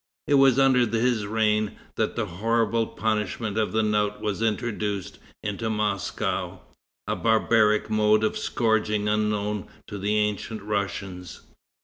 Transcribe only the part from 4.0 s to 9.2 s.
was introduced into Moscow, a barbaric mode of scourging